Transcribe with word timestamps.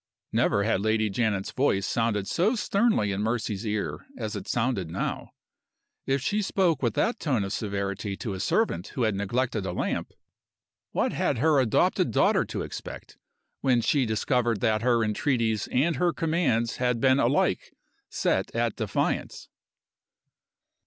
(Never 0.31 0.63
had 0.63 0.81
Lady 0.81 1.11
Janet's 1.11 1.51
voice 1.51 1.85
sounded 1.85 2.27
so 2.27 2.55
sternly 2.55 3.11
in 3.11 3.21
Mercy's 3.21 3.67
ear 3.67 4.03
as 4.17 4.35
it 4.35 4.47
sounded 4.47 4.89
now. 4.89 5.29
If 6.07 6.23
she 6.23 6.41
spoke 6.41 6.81
with 6.81 6.95
that 6.95 7.19
tone 7.19 7.43
of 7.43 7.53
severity 7.53 8.17
to 8.17 8.33
a 8.33 8.39
servant 8.39 8.87
who 8.95 9.03
had 9.03 9.13
neglected 9.13 9.63
a 9.63 9.71
lamp, 9.71 10.11
what 10.91 11.13
had 11.13 11.37
her 11.37 11.59
adopted 11.59 12.09
daughter 12.09 12.43
to 12.45 12.63
expect 12.63 13.19
when 13.59 13.79
she 13.81 14.07
discovered 14.07 14.59
that 14.61 14.81
her 14.81 15.03
entreaties 15.03 15.67
and 15.71 15.97
her 15.97 16.11
commands 16.13 16.77
had 16.77 16.99
been 16.99 17.19
alike 17.19 17.71
set 18.09 18.49
at 18.55 18.75
defiance?) 18.77 19.49